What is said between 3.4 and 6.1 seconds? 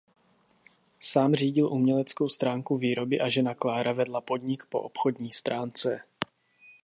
Klára vedla podnik po obchodní stránce.